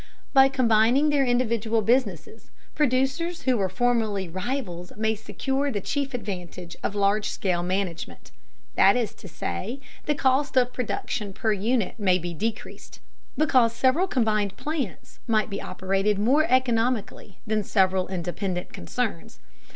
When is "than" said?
17.45-17.63